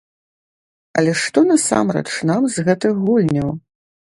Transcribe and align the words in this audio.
Але 1.01 1.13
што 1.23 1.43
насамрэч 1.51 2.07
нам 2.31 2.49
з 2.55 2.67
гэтых 2.71 2.93
гульняў? 3.05 3.55